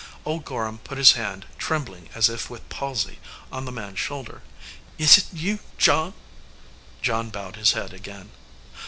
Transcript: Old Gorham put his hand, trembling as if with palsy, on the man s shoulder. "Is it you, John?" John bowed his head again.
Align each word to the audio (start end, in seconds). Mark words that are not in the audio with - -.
Old 0.25 0.45
Gorham 0.45 0.79
put 0.79 0.97
his 0.97 1.11
hand, 1.11 1.45
trembling 1.59 2.09
as 2.15 2.27
if 2.27 2.49
with 2.49 2.67
palsy, 2.69 3.19
on 3.51 3.65
the 3.65 3.71
man 3.71 3.93
s 3.93 3.99
shoulder. 3.99 4.41
"Is 4.97 5.15
it 5.19 5.25
you, 5.31 5.59
John?" 5.77 6.15
John 7.03 7.29
bowed 7.29 7.55
his 7.55 7.73
head 7.73 7.93
again. 7.93 8.31